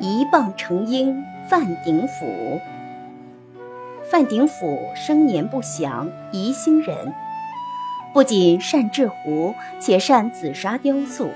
[0.00, 2.60] 一棒成鹰范鼎甫。
[4.10, 7.14] 范鼎甫生年不详，宜兴人，
[8.12, 11.30] 不仅善制壶，且善紫砂雕塑。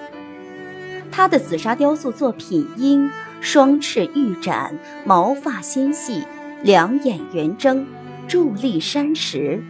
[1.11, 3.09] 他的紫砂雕塑作品《鹰》，
[3.41, 6.25] 双翅玉展，毛发纤细，
[6.63, 7.87] 两眼圆睁，
[8.29, 9.63] 伫立山石，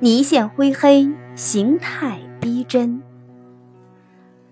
[0.00, 3.02] 泥线灰黑，形态逼真。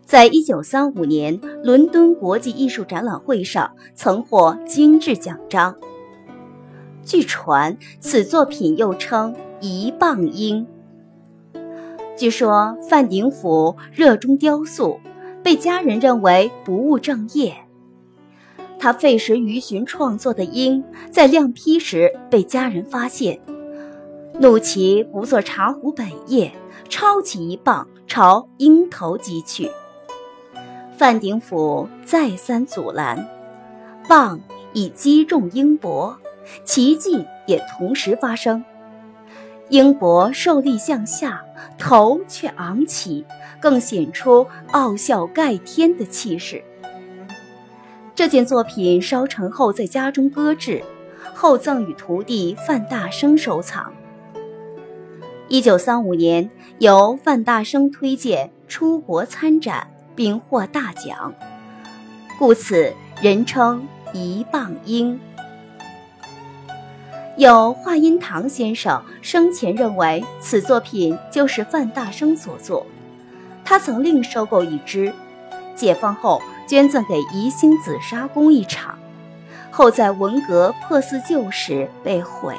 [0.09, 5.77] 在一九三五年伦敦国际艺术展览会上，曾获精致奖章。
[7.05, 10.67] 据传，此作品又称“一棒鹰”。
[12.17, 14.99] 据说范鼎甫热衷雕塑，
[15.43, 17.55] 被家人认为不务正业。
[18.79, 23.39] 他费时于寻创作的鹰，在亮坯时被家人发现，
[24.41, 26.51] 怒其不做茶壶本业，
[26.89, 29.71] 抄起一棒朝鹰头击去。
[30.99, 33.25] 范鼎甫再三阻拦，
[34.09, 34.41] 棒
[34.73, 36.19] 已击中鹰脖，
[36.65, 38.65] 奇迹也同时发生。
[39.69, 41.45] 鹰脖受力向下，
[41.79, 43.25] 头却昂起，
[43.61, 46.65] 更显出傲笑盖天的气势。
[48.17, 50.83] 这件作品烧成后，在家中搁置，
[51.33, 53.93] 后赠与徒弟范大生收藏。
[55.47, 59.87] 一九三五年，由范大生推荐出国参展。
[60.19, 61.33] 并获大奖，
[62.41, 65.21] 故此人称一棒鹰。
[67.37, 72.85] 有华阴堂先生生前认为此作品就是范大生所作，
[73.65, 75.13] 他曾另收购一只，
[75.77, 78.99] 解放后捐赠给宜兴紫砂工艺厂，
[79.71, 82.57] 后在文革破四旧时被毁。